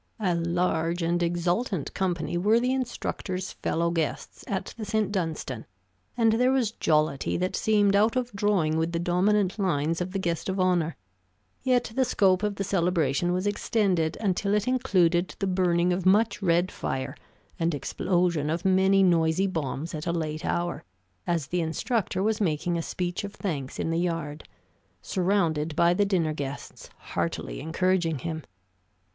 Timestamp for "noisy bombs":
19.03-19.93